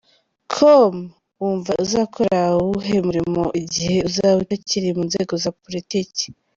com: 0.53 0.95
Wumva 1.39 1.71
uzakora 1.85 2.39
uwuhe 2.61 2.97
murimo 3.07 3.43
igihe 3.61 3.97
uzaba 4.07 4.37
utakiri 4.43 4.87
mu 4.97 5.03
nzego 5.09 5.33
za 5.43 5.51
politiki?. 5.63 6.25